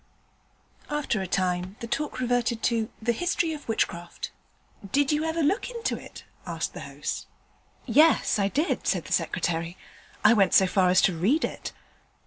After 0.89 1.21
a 1.21 1.27
time 1.27 1.75
the 1.79 1.85
talk 1.85 2.19
reverted 2.19 2.63
to 2.63 2.89
the 2.99 3.11
History 3.11 3.53
of 3.53 3.67
Witchcraft. 3.69 4.31
'Did 4.91 5.11
you 5.11 5.23
ever 5.25 5.43
look 5.43 5.69
into 5.69 5.95
it?' 5.95 6.23
asked 6.43 6.73
the 6.73 6.79
host. 6.89 7.27
'Yes, 7.85 8.39
I 8.39 8.47
did,' 8.47 8.87
said 8.87 9.05
the 9.05 9.13
Secretary. 9.13 9.77
'I 10.25 10.33
went 10.33 10.55
so 10.55 10.65
far 10.65 10.89
as 10.89 11.03
to 11.03 11.15
read 11.15 11.45
it.' 11.45 11.71